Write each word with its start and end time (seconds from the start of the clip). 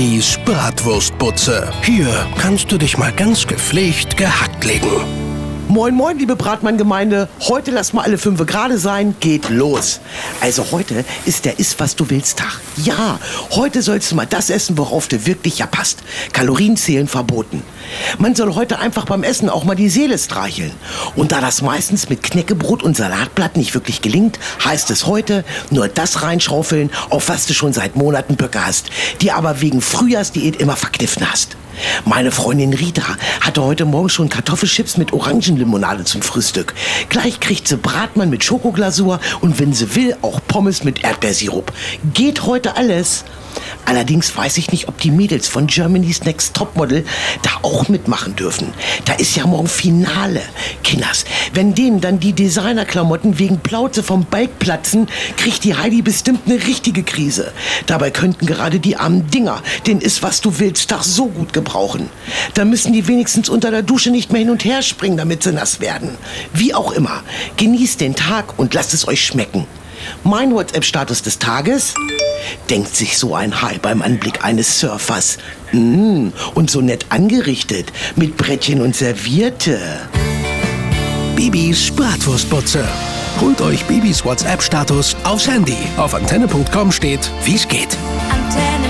Bibis 0.00 0.38
Bratwurstbutze. 0.46 1.70
Hier 1.82 2.26
kannst 2.38 2.72
du 2.72 2.78
dich 2.78 2.96
mal 2.96 3.12
ganz 3.12 3.46
gepflegt 3.46 4.16
gehackt 4.16 4.64
legen. 4.64 5.19
Moin, 5.70 5.94
moin, 5.94 6.18
liebe 6.18 6.34
Bratmann-Gemeinde. 6.34 7.28
Heute 7.42 7.70
lass 7.70 7.92
mal 7.92 8.02
alle 8.02 8.18
fünf 8.18 8.44
gerade 8.44 8.76
sein. 8.76 9.14
Geht 9.20 9.50
los. 9.50 10.00
Also 10.40 10.66
heute 10.72 11.04
ist 11.26 11.44
der 11.44 11.60
Iss, 11.60 11.76
was 11.78 11.94
du 11.94 12.10
willst 12.10 12.40
Tag. 12.40 12.60
Ja, 12.76 13.20
heute 13.52 13.80
sollst 13.80 14.10
du 14.10 14.16
mal 14.16 14.26
das 14.26 14.50
essen, 14.50 14.76
worauf 14.76 15.06
du 15.06 15.26
wirklich 15.26 15.60
ja 15.60 15.68
passt. 15.68 16.00
Kalorien 16.32 16.76
zählen 16.76 17.06
verboten. 17.06 17.62
Man 18.18 18.34
soll 18.34 18.56
heute 18.56 18.80
einfach 18.80 19.04
beim 19.04 19.22
Essen 19.22 19.48
auch 19.48 19.62
mal 19.62 19.76
die 19.76 19.90
Seele 19.90 20.18
streicheln. 20.18 20.72
Und 21.14 21.30
da 21.30 21.40
das 21.40 21.62
meistens 21.62 22.08
mit 22.08 22.24
Knäckebrot 22.24 22.82
und 22.82 22.96
Salatblatt 22.96 23.56
nicht 23.56 23.72
wirklich 23.72 24.02
gelingt, 24.02 24.40
heißt 24.64 24.90
es 24.90 25.06
heute 25.06 25.44
nur 25.70 25.86
das 25.86 26.24
reinschaufeln, 26.24 26.90
auf 27.10 27.28
was 27.28 27.46
du 27.46 27.54
schon 27.54 27.72
seit 27.72 27.94
Monaten 27.94 28.34
Böcke 28.34 28.66
hast, 28.66 28.90
die 29.20 29.30
aber 29.30 29.60
wegen 29.60 29.80
Frühjahrsdiät 29.80 30.56
immer 30.56 30.74
verkniffen 30.74 31.30
hast. 31.30 31.56
Meine 32.04 32.30
Freundin 32.30 32.74
Rita 32.74 33.16
hatte 33.40 33.62
heute 33.62 33.84
Morgen 33.84 34.08
schon 34.08 34.28
Kartoffelchips 34.28 34.96
mit 34.96 35.12
Orangenlimonade 35.60 36.04
zum 36.04 36.22
Frühstück. 36.22 36.74
Gleich 37.08 37.40
kriegt 37.40 37.68
sie 37.68 37.76
Bratmann 37.76 38.30
mit 38.30 38.44
Schokoglasur 38.44 39.20
und 39.40 39.58
wenn 39.58 39.72
sie 39.72 39.94
will 39.94 40.16
auch 40.22 40.40
Pommes 40.46 40.84
mit 40.84 41.04
Erdbeersirup. 41.04 41.72
Geht 42.14 42.44
heute 42.44 42.76
alles. 42.76 43.24
Allerdings 43.90 44.36
weiß 44.36 44.56
ich 44.58 44.70
nicht, 44.70 44.86
ob 44.86 45.00
die 45.00 45.10
Mädels 45.10 45.48
von 45.48 45.66
Germany's 45.66 46.22
Next 46.22 46.54
Topmodel 46.54 47.04
da 47.42 47.50
auch 47.62 47.88
mitmachen 47.88 48.36
dürfen. 48.36 48.72
Da 49.04 49.14
ist 49.14 49.34
ja 49.34 49.44
morgen 49.48 49.66
Finale. 49.66 50.42
Kinders, 50.84 51.24
wenn 51.54 51.74
denen 51.74 52.00
dann 52.00 52.20
die 52.20 52.32
Designerklamotten 52.32 53.40
wegen 53.40 53.58
Plauze 53.58 54.04
vom 54.04 54.26
Balk 54.26 54.60
platzen, 54.60 55.08
kriegt 55.36 55.64
die 55.64 55.74
Heidi 55.74 56.02
bestimmt 56.02 56.42
eine 56.46 56.64
richtige 56.68 57.02
Krise. 57.02 57.52
Dabei 57.86 58.12
könnten 58.12 58.46
gerade 58.46 58.78
die 58.78 58.94
armen 58.94 59.28
Dinger 59.28 59.60
den 59.88 60.00
ist 60.00 60.22
was 60.22 60.40
du 60.40 60.60
willst 60.60 60.88
Tag 60.90 61.02
so 61.02 61.26
gut 61.26 61.52
gebrauchen. 61.52 62.10
Da 62.54 62.64
müssen 62.64 62.92
die 62.92 63.08
wenigstens 63.08 63.48
unter 63.48 63.72
der 63.72 63.82
Dusche 63.82 64.12
nicht 64.12 64.30
mehr 64.30 64.42
hin 64.42 64.50
und 64.50 64.64
her 64.64 64.82
springen, 64.82 65.16
damit 65.16 65.42
sie 65.42 65.52
nass 65.52 65.80
werden. 65.80 66.16
Wie 66.52 66.74
auch 66.74 66.92
immer, 66.92 67.24
genießt 67.56 68.00
den 68.00 68.14
Tag 68.14 68.56
und 68.56 68.72
lasst 68.72 68.94
es 68.94 69.08
euch 69.08 69.24
schmecken. 69.24 69.66
Mein 70.22 70.54
WhatsApp-Status 70.54 71.22
des 71.22 71.40
Tages? 71.40 71.94
Denkt 72.68 72.94
sich 72.94 73.18
so 73.18 73.34
ein 73.34 73.62
Hai 73.62 73.78
beim 73.80 74.02
Anblick 74.02 74.44
eines 74.44 74.80
Surfers. 74.80 75.38
Mm, 75.72 76.28
und 76.54 76.70
so 76.70 76.80
nett 76.80 77.06
angerichtet, 77.10 77.92
mit 78.16 78.36
Brettchen 78.36 78.80
und 78.80 78.94
Servierte. 78.96 79.78
Bibis 81.36 81.90
Bratwurstbutze. 81.90 82.84
Holt 83.40 83.60
euch 83.60 83.84
Bibis 83.84 84.24
WhatsApp-Status 84.24 85.16
aufs 85.24 85.48
Handy. 85.48 85.78
Auf 85.96 86.14
antenne.com 86.14 86.92
steht, 86.92 87.30
wie's 87.44 87.66
geht. 87.66 87.96
Antenne 88.30 88.89